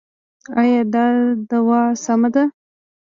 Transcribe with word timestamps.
ایا 0.59 0.81
دا 0.93 1.05
دوا 1.49 1.81
سمه 2.05 2.29
ده؟ 2.33 2.43